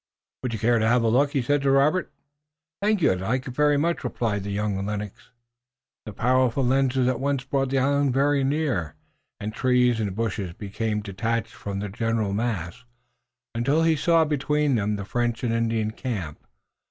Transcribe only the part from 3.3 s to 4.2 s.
it very much,"